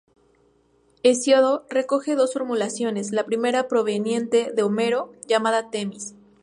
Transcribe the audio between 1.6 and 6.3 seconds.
recoge dos formulaciones, la primera proveniente de Homero, llamada "Temis".